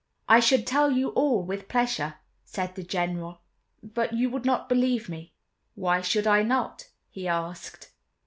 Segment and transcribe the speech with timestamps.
[0.27, 3.39] "I should tell you all with pleasure," said the General,
[3.83, 5.35] "but you would not believe me."
[5.75, 7.91] "Why should I not?" he asked.